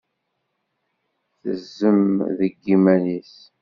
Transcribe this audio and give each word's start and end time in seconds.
Tezzem 1.41 2.09
deg 2.37 2.53
yiman-is. 2.65 3.35